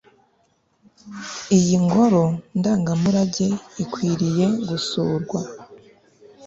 iyo 1.59 1.77
ngoro 1.85 2.23
ndangamurage 2.57 3.47
ikwiriye 3.83 4.45
gusurwa 4.67 5.39